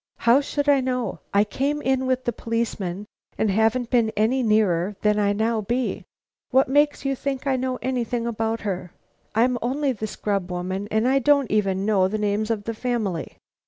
[0.21, 1.19] "How should I know?
[1.31, 3.05] I came in with the policeman
[3.37, 6.05] and haven't been any nearer than I now be.
[6.49, 8.93] What makes you think I know anything about her?
[9.35, 13.37] I'm only the scrub woman, and don't even know the names of the family."